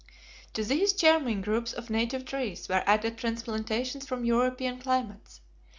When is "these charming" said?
0.63-1.41